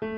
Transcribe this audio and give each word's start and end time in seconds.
Hi 0.00 0.08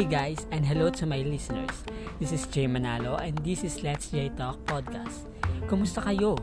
guys 0.00 0.48
and 0.48 0.64
hello 0.64 0.88
to 0.88 1.04
my 1.04 1.20
listeners. 1.20 1.84
This 2.16 2.32
is 2.32 2.48
Jay 2.48 2.64
Manalo 2.64 3.20
and 3.20 3.36
this 3.44 3.60
is 3.60 3.84
Let's 3.84 4.08
J 4.08 4.32
Talk 4.32 4.64
Podcast. 4.64 5.28
Kumusta 5.68 6.00
kayo? 6.00 6.40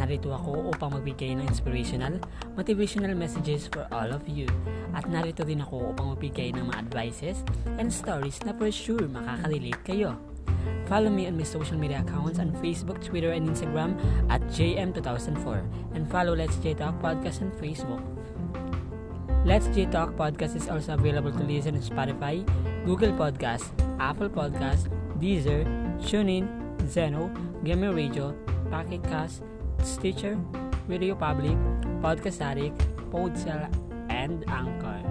Narito 0.00 0.32
ako 0.32 0.72
upang 0.72 0.96
magbigay 0.96 1.36
ng 1.36 1.44
inspirational, 1.44 2.16
motivational 2.56 3.12
messages 3.12 3.68
for 3.68 3.84
all 3.92 4.08
of 4.16 4.24
you. 4.24 4.48
At 4.96 5.04
narito 5.04 5.44
din 5.44 5.60
ako 5.60 5.92
upang 5.92 6.16
magbigay 6.16 6.56
ng 6.56 6.72
mga 6.72 6.80
advices 6.80 7.44
and 7.76 7.92
stories 7.92 8.40
na 8.40 8.56
for 8.56 8.72
sure 8.72 9.04
makaka-relate 9.04 9.84
kayo. 9.84 10.16
Follow 10.86 11.10
me 11.10 11.26
on 11.26 11.36
my 11.36 11.42
social 11.44 11.78
media 11.78 12.04
accounts 12.06 12.38
on 12.38 12.52
Facebook, 12.62 13.02
Twitter, 13.04 13.32
and 13.32 13.48
Instagram 13.48 13.98
at 14.30 14.42
JM2004 14.48 15.94
and 15.94 16.10
follow 16.10 16.34
Let's 16.34 16.56
J 16.56 16.74
Talk 16.74 17.00
Podcast 17.00 17.42
on 17.42 17.50
Facebook. 17.52 18.02
Let's 19.44 19.66
J 19.68 19.86
Talk 19.86 20.16
Podcast 20.16 20.56
is 20.56 20.68
also 20.68 20.94
available 20.94 21.32
to 21.32 21.42
listen 21.44 21.76
on 21.76 21.82
Spotify, 21.82 22.44
Google 22.84 23.12
Podcast, 23.12 23.68
Apple 24.00 24.28
Podcast, 24.28 24.88
Deezer, 25.18 25.64
TuneIn, 26.00 26.48
Zeno, 26.88 27.30
Gamer 27.62 27.92
Radio, 27.92 28.32
Pocket 28.70 29.02
Cast, 29.04 29.42
Stitcher, 29.82 30.38
Radio 30.88 31.14
Public, 31.14 31.56
Podcast 32.00 32.40
Addict, 32.40 32.78
Podsell, 33.10 33.68
and 34.08 34.44
Anchor. 34.48 35.03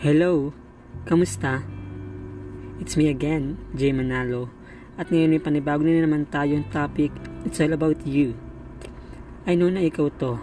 Hello, 0.00 0.56
kamusta? 1.04 1.60
It's 2.80 2.96
me 2.96 3.12
again, 3.12 3.60
Jay 3.76 3.92
Manalo. 3.92 4.48
At 4.96 5.12
ngayon 5.12 5.36
may 5.36 5.44
panibago 5.44 5.84
na 5.84 6.00
naman 6.00 6.24
tayong 6.24 6.72
topic, 6.72 7.12
it's 7.44 7.60
all 7.60 7.76
about 7.76 8.00
you. 8.08 8.32
I 9.44 9.60
know 9.60 9.68
na 9.68 9.84
ikaw 9.84 10.08
to, 10.16 10.40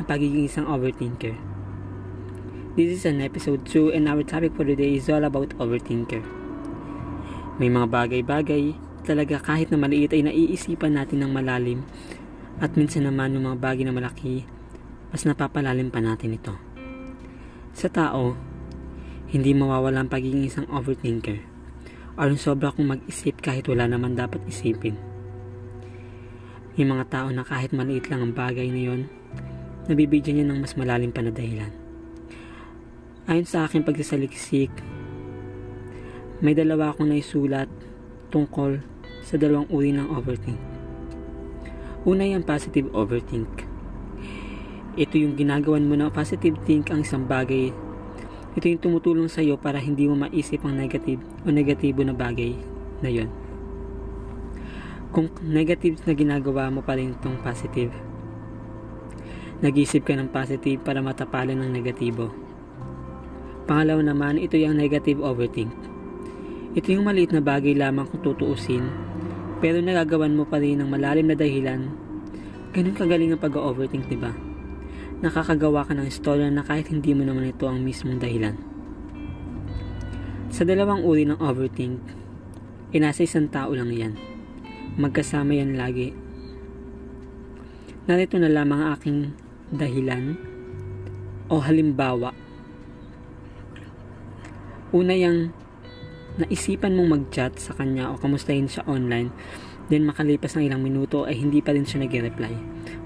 ang 0.00 0.08
pagiging 0.08 0.48
isang 0.48 0.64
overthinker. 0.64 1.36
This 2.80 2.96
is 2.96 3.04
an 3.04 3.20
episode 3.20 3.68
2 3.68 3.92
and 3.92 4.08
our 4.08 4.24
topic 4.24 4.56
for 4.56 4.64
today 4.64 4.96
is 4.96 5.12
all 5.12 5.28
about 5.28 5.52
overthinker. 5.60 6.24
May 7.60 7.68
mga 7.68 7.92
bagay-bagay 7.92 8.72
talaga 9.04 9.36
kahit 9.36 9.68
na 9.68 9.76
maliit 9.76 10.16
ay 10.16 10.24
naiisipan 10.24 10.96
natin 10.96 11.28
ng 11.28 11.32
malalim 11.36 11.84
at 12.56 12.72
minsan 12.72 13.04
naman 13.04 13.36
yung 13.36 13.52
mga 13.52 13.60
bagay 13.60 13.84
na 13.84 13.92
malaki 13.92 14.48
mas 15.12 15.28
napapalalim 15.28 15.92
pa 15.92 16.00
natin 16.00 16.40
ito. 16.40 16.56
Sa 17.76 17.92
tao, 17.92 18.53
hindi 19.34 19.50
mawawala 19.50 20.06
ang 20.06 20.10
pagiging 20.14 20.46
isang 20.46 20.70
overthinker 20.70 21.42
yung 22.22 22.38
sobra 22.38 22.70
kong 22.70 22.94
mag-isip 22.94 23.42
kahit 23.42 23.66
wala 23.66 23.90
naman 23.90 24.14
dapat 24.14 24.38
isipin. 24.46 24.94
May 26.78 26.86
mga 26.86 27.10
tao 27.10 27.28
na 27.34 27.42
kahit 27.42 27.74
maliit 27.74 28.06
lang 28.06 28.22
ang 28.22 28.34
bagay 28.34 28.70
na 28.70 28.82
yon, 28.86 29.10
nabibigyan 29.90 30.38
niya 30.38 30.46
ng 30.46 30.62
mas 30.62 30.78
malalim 30.78 31.10
pa 31.10 31.26
na 31.26 31.34
dahilan. 31.34 31.74
Ayon 33.26 33.46
sa 33.46 33.66
aking 33.66 33.82
pagsasaliksik, 33.82 34.70
may 36.38 36.54
dalawa 36.54 36.94
akong 36.94 37.10
naisulat 37.10 37.66
tungkol 38.30 38.78
sa 39.26 39.34
dalawang 39.34 39.66
uri 39.74 39.90
ng 39.90 40.14
overthink. 40.14 40.60
Una 42.06 42.22
yung 42.22 42.46
positive 42.46 42.86
overthink. 42.94 43.66
Ito 44.94 45.18
yung 45.18 45.34
ginagawan 45.34 45.90
mo 45.90 45.98
na 45.98 46.12
positive 46.14 46.54
think 46.62 46.94
ang 46.94 47.02
isang 47.02 47.26
bagay 47.26 47.74
ito 48.54 48.70
yung 48.70 48.78
tumutulong 48.78 49.26
sa 49.26 49.42
iyo 49.42 49.58
para 49.58 49.82
hindi 49.82 50.06
mo 50.06 50.14
maisip 50.14 50.62
ang 50.62 50.78
negative 50.78 51.18
o 51.42 51.50
negatibo 51.50 52.06
na 52.06 52.14
bagay 52.14 52.54
na 53.02 53.10
yon. 53.10 53.26
Kung 55.10 55.26
negative 55.42 55.98
na 56.06 56.14
ginagawa 56.14 56.70
mo 56.70 56.78
pa 56.82 56.94
rin 56.94 57.18
itong 57.18 57.42
positive, 57.42 57.90
nag-isip 59.58 60.06
ka 60.06 60.14
ng 60.14 60.30
positive 60.30 60.78
para 60.86 61.02
matapalan 61.02 61.58
ng 61.58 61.70
negatibo. 61.70 62.30
Pangalawa 63.66 64.06
naman, 64.06 64.38
ito 64.38 64.54
yung 64.54 64.78
negative 64.78 65.18
overthink. 65.18 65.74
Ito 66.78 66.94
yung 66.94 67.06
maliit 67.10 67.34
na 67.34 67.42
bagay 67.42 67.74
lamang 67.74 68.06
kung 68.10 68.22
tutuusin, 68.22 68.86
pero 69.58 69.82
nagagawan 69.82 70.34
mo 70.34 70.46
pa 70.46 70.62
rin 70.62 70.78
ng 70.78 70.90
malalim 70.90 71.30
na 71.30 71.38
dahilan. 71.38 71.90
Ganun 72.74 72.94
kagaling 72.94 73.34
ang 73.34 73.42
pag-overthink, 73.42 74.10
di 74.10 74.18
ba? 74.18 74.53
Nakakagawa 75.24 75.88
ka 75.88 75.96
ng 75.96 76.04
istorya 76.04 76.52
na 76.52 76.60
kahit 76.60 76.92
hindi 76.92 77.16
mo 77.16 77.24
naman 77.24 77.48
ito 77.48 77.64
ang 77.64 77.80
mismong 77.80 78.20
dahilan. 78.20 78.60
Sa 80.52 80.68
dalawang 80.68 81.00
uri 81.00 81.24
ng 81.24 81.40
overthink, 81.40 81.98
ay 82.92 83.00
isang 83.24 83.48
tao 83.48 83.72
lang 83.72 83.90
yan. 83.90 84.14
Magkasama 85.00 85.56
yan 85.56 85.80
lagi. 85.80 86.12
Narito 88.04 88.36
na 88.36 88.52
lamang 88.52 88.84
ang 88.84 88.90
aking 88.94 89.18
dahilan 89.72 90.36
o 91.48 91.58
halimbawa. 91.58 92.30
Una 94.94 95.16
yung 95.16 95.50
naisipan 96.40 96.98
mong 96.98 97.08
mag-chat 97.10 97.54
sa 97.58 97.76
kanya 97.78 98.10
o 98.10 98.18
kamustahin 98.18 98.66
siya 98.66 98.82
online, 98.90 99.30
then 99.92 100.02
makalipas 100.08 100.56
ng 100.56 100.66
ilang 100.66 100.82
minuto 100.82 101.28
ay 101.28 101.38
hindi 101.38 101.60
pa 101.60 101.76
rin 101.76 101.86
siya 101.86 102.02
nag-reply 102.02 102.54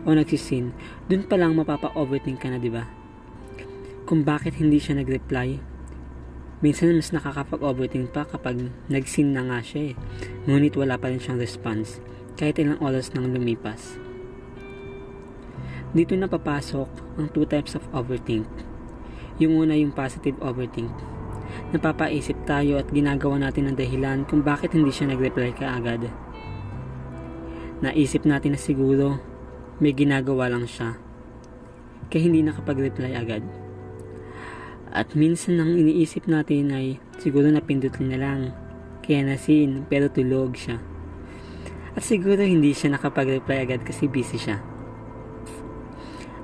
o 0.06 0.14
nagsisin, 0.14 0.72
dun 1.10 1.26
pa 1.26 1.36
lang 1.36 1.52
mapapa-overthink 1.58 2.40
ka 2.40 2.48
na, 2.48 2.56
di 2.56 2.72
ba? 2.72 2.88
Kung 4.08 4.24
bakit 4.24 4.56
hindi 4.56 4.80
siya 4.80 4.96
nag-reply, 4.96 5.60
minsan 6.64 6.96
mas 6.96 7.12
nakakapag-overthink 7.12 8.08
pa 8.08 8.24
kapag 8.24 8.72
nag-sin 8.88 9.36
na 9.36 9.44
nga 9.44 9.60
siya 9.60 9.92
eh. 9.92 9.94
Ngunit 10.48 10.74
wala 10.80 10.96
pa 10.96 11.12
rin 11.12 11.20
siyang 11.20 11.36
response, 11.36 12.00
kahit 12.40 12.56
ilang 12.56 12.80
oras 12.80 13.12
nang 13.12 13.28
lumipas. 13.28 14.00
Dito 15.92 16.16
na 16.16 16.28
papasok 16.28 17.20
ang 17.20 17.28
two 17.32 17.44
types 17.44 17.76
of 17.76 17.84
overthink. 17.92 18.48
Yung 19.36 19.60
una 19.60 19.76
yung 19.76 19.92
positive 19.92 20.36
overthink. 20.40 20.92
Napapaisip 21.72 22.34
tayo 22.48 22.80
at 22.80 22.88
ginagawa 22.88 23.36
natin 23.36 23.68
ng 23.68 23.76
dahilan 23.76 24.24
kung 24.24 24.40
bakit 24.40 24.72
hindi 24.72 24.88
siya 24.88 25.12
nag-reply 25.12 25.52
kaagad. 25.52 26.08
Naisip 27.84 28.26
natin 28.26 28.56
na 28.56 28.60
siguro 28.60 29.20
may 29.78 29.94
ginagawa 29.94 30.50
lang 30.50 30.66
siya. 30.66 30.98
Kaya 32.10 32.22
hindi 32.26 32.42
nakapag-reply 32.42 33.14
agad. 33.14 33.44
At 34.88 35.12
minsan 35.12 35.60
ang 35.60 35.76
iniisip 35.76 36.24
natin 36.24 36.72
ay 36.72 36.98
siguro 37.20 37.52
napindot 37.52 37.92
na 38.00 38.16
lang. 38.16 38.40
Kaya 39.04 39.28
nasin 39.28 39.84
pero 39.86 40.08
tulog 40.08 40.56
siya. 40.56 40.80
At 41.94 42.02
siguro 42.02 42.40
hindi 42.40 42.72
siya 42.72 42.96
nakapag-reply 42.96 43.58
agad 43.62 43.80
kasi 43.84 44.08
busy 44.08 44.40
siya. 44.40 44.58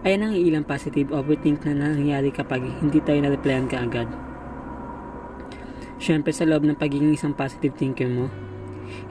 Ayan 0.04 0.20
ang 0.20 0.36
ilang 0.36 0.68
positive 0.68 1.08
overthink 1.16 1.64
na 1.64 1.88
nangyayari 1.88 2.28
kapag 2.28 2.60
hindi 2.84 3.00
tayo 3.00 3.24
na-replyan 3.24 3.64
ka 3.64 3.88
agad. 3.88 4.04
Siyempre 6.04 6.36
sa 6.36 6.44
loob 6.44 6.68
ng 6.68 6.76
pagiging 6.76 7.16
isang 7.16 7.32
positive 7.32 7.72
thinker 7.80 8.04
mo, 8.04 8.28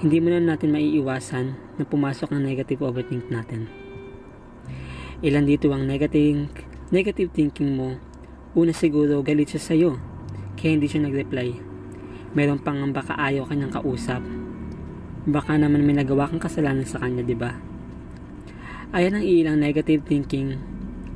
hindi 0.06 0.22
mo 0.22 0.30
na 0.30 0.38
natin 0.38 0.70
maiiwasan 0.70 1.58
na 1.82 1.90
pumasok 1.90 2.30
ang 2.30 2.46
negative 2.46 2.86
overthink 2.86 3.34
natin. 3.34 3.66
Ilan 5.26 5.50
dito 5.50 5.74
ang 5.74 5.90
negative, 5.90 6.54
negative 6.94 7.34
thinking 7.34 7.74
mo? 7.74 7.98
Una 8.54 8.78
siguro 8.78 9.26
galit 9.26 9.50
siya 9.50 9.74
sa'yo, 9.74 9.98
kaya 10.54 10.78
hindi 10.78 10.86
siya 10.86 11.10
nag-reply. 11.10 11.58
Meron 12.38 12.62
pang 12.62 12.78
baka 12.94 13.18
ayaw 13.18 13.50
kanyang 13.50 13.74
kausap. 13.74 14.22
Baka 15.26 15.58
naman 15.58 15.82
may 15.82 15.98
nagawa 15.98 16.30
kang 16.30 16.46
kasalanan 16.46 16.86
sa 16.86 17.02
kanya, 17.02 17.26
di 17.26 17.34
ba? 17.34 17.58
Ayan 18.94 19.18
ang 19.18 19.26
ilang 19.26 19.58
negative 19.58 20.06
thinking 20.06 20.62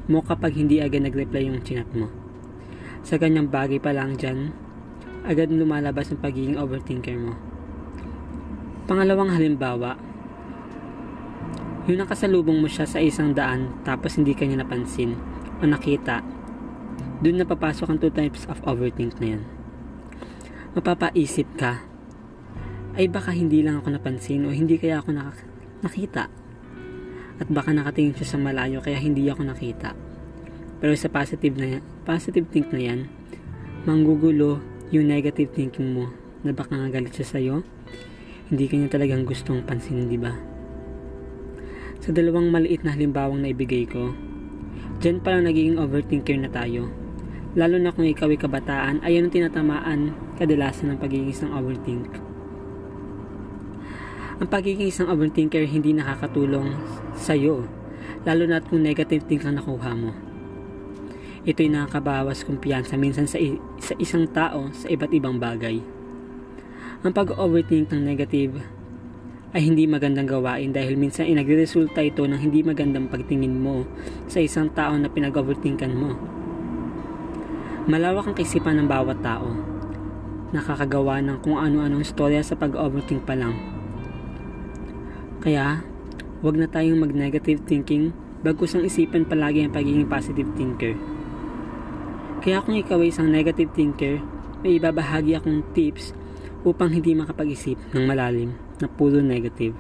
mo 0.10 0.26
kapag 0.26 0.58
hindi 0.58 0.82
agad 0.82 1.06
nag-reply 1.06 1.46
yung 1.46 1.62
chinat 1.62 1.94
mo. 1.94 2.10
Sa 3.06 3.22
ganyang 3.22 3.54
bagay 3.54 3.78
pa 3.78 3.94
lang 3.94 4.18
dyan, 4.18 4.66
agad 5.26 5.50
lumalabas 5.50 6.14
ang 6.14 6.22
pagiging 6.22 6.60
overthinker 6.60 7.18
mo. 7.18 7.34
Pangalawang 8.86 9.34
halimbawa, 9.34 9.98
yung 11.88 12.04
nakasalubong 12.04 12.60
mo 12.60 12.68
siya 12.68 12.84
sa 12.84 13.00
isang 13.00 13.32
daan 13.32 13.72
tapos 13.88 14.20
hindi 14.20 14.36
kanya 14.36 14.62
napansin 14.62 15.16
o 15.58 15.64
nakita, 15.64 16.20
dun 17.24 17.40
napapasok 17.40 17.88
ang 17.90 18.00
two 18.04 18.12
types 18.12 18.44
of 18.52 18.60
overthink 18.68 19.16
na 19.24 19.40
yan. 19.40 19.44
Mapapaisip 20.76 21.48
ka, 21.56 21.88
ay 22.98 23.06
baka 23.08 23.30
hindi 23.30 23.62
lang 23.62 23.78
ako 23.78 23.94
napansin 23.94 24.44
o 24.46 24.54
hindi 24.54 24.82
kaya 24.82 25.00
ako 25.00 25.14
nak- 25.14 25.46
nakita. 25.86 26.28
At 27.38 27.48
baka 27.54 27.70
nakatingin 27.70 28.18
siya 28.18 28.34
sa 28.34 28.38
malayo 28.42 28.82
kaya 28.82 28.98
hindi 28.98 29.30
ako 29.30 29.46
nakita. 29.46 29.94
Pero 30.82 30.94
sa 30.98 31.10
positive 31.10 31.54
na 31.58 31.82
positive 32.06 32.50
think 32.50 32.74
na 32.74 32.82
yan, 32.82 33.00
manggugulo 33.86 34.77
yung 34.94 35.08
negative 35.08 35.52
thinking 35.52 35.96
mo 35.96 36.12
na 36.44 36.52
baka 36.56 36.76
nga 36.76 36.88
galit 36.92 37.16
siya 37.16 37.28
sa'yo, 37.28 37.56
hindi 38.48 38.66
kanya 38.72 38.94
talagang 38.94 39.28
gustong 39.28 39.64
pansinin, 39.68 40.08
di 40.08 40.20
ba? 40.20 40.32
Sa 42.00 42.16
dalawang 42.16 42.48
maliit 42.48 42.88
na 42.88 42.96
halimbawang 42.96 43.44
na 43.44 43.52
ibigay 43.52 43.84
ko, 43.84 44.16
Diyan 44.98 45.22
pa 45.22 45.30
lang 45.30 45.46
nagiging 45.46 45.78
overthinker 45.78 46.34
na 46.42 46.50
tayo. 46.50 46.90
Lalo 47.54 47.78
na 47.78 47.94
kung 47.94 48.10
ikaw 48.10 48.34
ay 48.34 48.42
kabataan, 48.42 48.98
ay 49.06 49.22
ang 49.22 49.30
tinatamaan 49.30 50.18
kadalasan 50.42 50.94
ng 50.94 50.98
pagiging 50.98 51.30
isang 51.30 51.54
overthink. 51.54 52.18
Ang 54.42 54.50
pagiging 54.50 54.90
isang 54.90 55.10
overthinker 55.10 55.66
hindi 55.70 55.94
nakakatulong 55.94 56.74
sa 57.14 57.38
iyo, 57.38 57.70
lalo 58.26 58.50
na 58.50 58.58
kung 58.58 58.82
negative 58.82 59.26
think 59.30 59.46
ang 59.46 59.62
nakuha 59.62 59.94
mo. 59.94 60.18
Ito'y 61.48 61.72
nakakabawas 61.72 62.44
kumpiyansa 62.44 63.00
minsan 63.00 63.24
sa, 63.24 63.40
sa 63.80 63.96
isang 63.96 64.28
tao 64.28 64.68
sa 64.76 64.92
iba't 64.92 65.16
ibang 65.16 65.40
bagay. 65.40 65.80
Ang 67.08 67.14
pag-overthink 67.16 67.88
ng 67.88 68.04
negative 68.04 68.60
ay 69.56 69.64
hindi 69.64 69.88
magandang 69.88 70.28
gawain 70.28 70.76
dahil 70.76 71.00
minsan 71.00 71.24
ay 71.24 71.40
nagresulta 71.40 72.04
ito 72.04 72.28
ng 72.28 72.36
hindi 72.36 72.68
magandang 72.68 73.08
pagtingin 73.08 73.64
mo 73.64 73.88
sa 74.28 74.44
isang 74.44 74.68
tao 74.76 75.00
na 75.00 75.08
pinag-overthinkan 75.08 75.94
mo. 75.96 76.20
Malawak 77.88 78.28
ang 78.28 78.36
kaisipan 78.36 78.84
ng 78.84 78.92
bawat 78.92 79.24
tao. 79.24 79.48
Nakakagawa 80.52 81.24
ng 81.24 81.40
kung 81.40 81.56
ano-anong 81.56 82.04
istorya 82.04 82.44
sa 82.44 82.60
pag-overthink 82.60 83.24
pa 83.24 83.40
lang. 83.40 83.56
Kaya, 85.40 85.80
wag 86.44 86.60
na 86.60 86.68
tayong 86.68 87.00
mag-negative 87.00 87.64
thinking 87.64 88.12
bagkus 88.44 88.76
ang 88.76 88.84
isipan 88.84 89.24
palagi 89.24 89.64
ang 89.64 89.72
pagiging 89.72 90.12
positive 90.12 90.52
thinker. 90.60 91.00
Kaya 92.48 92.64
kung 92.64 92.80
ikaw 92.80 93.04
ay 93.04 93.12
isang 93.12 93.28
negative 93.28 93.76
thinker, 93.76 94.24
may 94.64 94.80
ibabahagi 94.80 95.36
akong 95.36 95.68
tips 95.76 96.16
upang 96.64 96.96
hindi 96.96 97.12
makapag-isip 97.12 97.76
ng 97.92 98.08
malalim 98.08 98.56
na 98.80 98.88
puro 98.88 99.20
negative. 99.20 99.76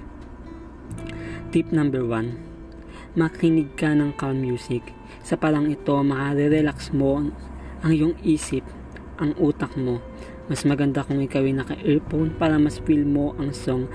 Tip 1.56 1.72
number 1.72 2.04
1. 2.04 3.16
Makinig 3.16 3.72
ka 3.80 3.96
ng 3.96 4.12
calm 4.20 4.44
music. 4.44 4.84
Sa 5.24 5.40
palang 5.40 5.72
ito, 5.72 5.96
makare-relax 5.96 6.92
mo 6.92 7.32
ang 7.80 7.88
iyong 7.88 8.20
isip, 8.28 8.68
ang 9.16 9.32
utak 9.40 9.72
mo. 9.80 10.04
Mas 10.52 10.68
maganda 10.68 11.08
kung 11.08 11.24
ikaw 11.24 11.48
ay 11.48 11.56
naka-earphone 11.56 12.36
para 12.36 12.60
mas 12.60 12.84
feel 12.84 13.08
mo 13.08 13.32
ang 13.40 13.56
song 13.56 13.88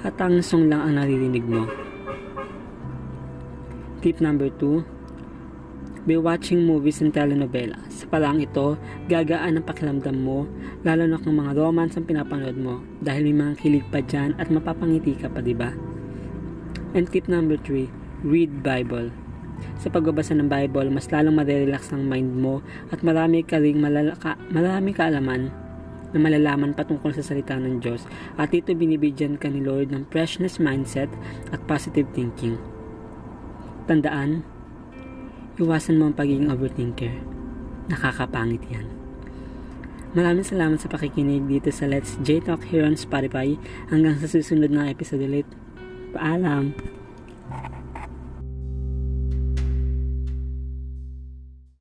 at 0.00 0.16
ang 0.24 0.40
song 0.40 0.72
lang 0.72 0.88
ang 0.88 0.96
naririnig 0.96 1.44
mo. 1.44 1.68
Tip 4.00 4.24
number 4.24 4.48
2 4.56 4.93
by 6.04 6.20
watching 6.20 6.68
movies 6.68 7.00
and 7.00 7.16
telenovela. 7.16 7.80
Sa 7.88 8.04
palang 8.08 8.40
ito, 8.44 8.76
gagaan 9.08 9.56
ang 9.56 9.64
pakiramdam 9.64 10.16
mo, 10.20 10.44
lalo 10.84 11.08
na 11.08 11.16
kung 11.16 11.40
mga 11.40 11.56
romance 11.56 11.96
ang 11.96 12.04
pinapanood 12.04 12.56
mo 12.56 12.84
dahil 13.00 13.32
may 13.32 13.36
mga 13.40 13.52
kilig 13.60 13.86
pa 13.88 14.04
dyan 14.04 14.36
at 14.36 14.52
mapapangiti 14.52 15.16
ka 15.16 15.32
pa, 15.32 15.40
di 15.40 15.56
ba? 15.56 15.72
And 16.92 17.08
tip 17.08 17.26
number 17.26 17.56
3, 17.56 17.88
read 18.22 18.62
Bible. 18.62 19.10
Sa 19.80 19.88
pagbabasa 19.88 20.36
ng 20.36 20.46
Bible, 20.46 20.92
mas 20.92 21.08
lalong 21.08 21.40
marirelax 21.40 21.90
ang 21.90 22.04
mind 22.04 22.36
mo 22.36 22.60
at 22.92 23.00
marami 23.00 23.40
ka 23.40 23.56
ring 23.58 23.80
malalaka, 23.80 24.36
marami 24.52 24.92
kaalaman 24.92 25.50
na 26.14 26.18
malalaman 26.22 26.78
patungkol 26.78 27.10
sa 27.10 27.26
salita 27.26 27.58
ng 27.58 27.82
Diyos 27.82 28.06
at 28.38 28.54
ito 28.54 28.70
binibigyan 28.70 29.34
ka 29.34 29.50
ni 29.50 29.58
Lord 29.58 29.90
ng 29.90 30.06
freshness 30.14 30.62
mindset 30.62 31.10
at 31.50 31.58
positive 31.66 32.06
thinking. 32.14 32.54
Tandaan, 33.90 34.46
Iwasan 35.54 36.02
mo 36.02 36.10
ang 36.10 36.18
pagiging 36.18 36.50
overthinker. 36.50 37.14
Nakakapangit 37.86 38.66
yan. 38.66 38.90
Maraming 40.14 40.46
salamat 40.46 40.82
sa 40.82 40.90
pakikinig 40.90 41.46
dito 41.46 41.70
sa 41.70 41.86
Let's 41.86 42.18
J 42.22 42.42
Talk 42.42 42.66
here 42.70 42.82
on 42.82 42.98
Spotify. 42.98 43.54
Hanggang 43.86 44.18
sa 44.18 44.26
susunod 44.26 44.70
na 44.74 44.90
episode 44.90 45.22
ulit. 45.22 45.46
Paalam! 46.10 46.74